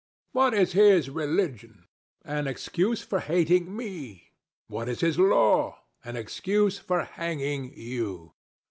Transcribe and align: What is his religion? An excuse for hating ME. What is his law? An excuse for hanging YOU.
What 0.31 0.55
is 0.55 0.71
his 0.71 1.11
religion? 1.11 1.85
An 2.25 2.47
excuse 2.47 3.03
for 3.03 3.19
hating 3.19 3.77
ME. 3.77 4.31
What 4.67 4.89
is 4.89 5.01
his 5.01 5.19
law? 5.19 5.83
An 6.03 6.15
excuse 6.15 6.79
for 6.79 7.03
hanging 7.03 7.71
YOU. 7.75 8.33